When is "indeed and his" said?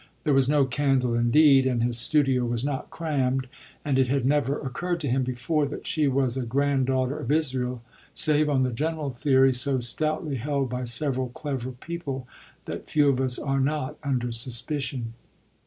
1.13-1.99